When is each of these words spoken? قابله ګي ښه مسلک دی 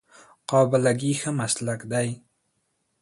قابله 0.49 0.91
ګي 0.99 1.11
ښه 1.19 1.31
مسلک 1.39 1.81
دی 1.91 2.09